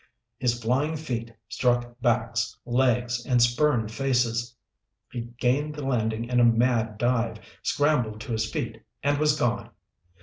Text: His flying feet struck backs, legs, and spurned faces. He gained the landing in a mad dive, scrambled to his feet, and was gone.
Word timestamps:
His 0.39 0.59
flying 0.59 0.95
feet 0.97 1.31
struck 1.47 2.01
backs, 2.01 2.57
legs, 2.65 3.23
and 3.23 3.39
spurned 3.39 3.91
faces. 3.91 4.55
He 5.11 5.21
gained 5.37 5.75
the 5.75 5.85
landing 5.85 6.25
in 6.25 6.39
a 6.39 6.43
mad 6.43 6.97
dive, 6.97 7.37
scrambled 7.61 8.19
to 8.21 8.31
his 8.31 8.51
feet, 8.51 8.81
and 9.03 9.19
was 9.19 9.37
gone. 9.37 9.69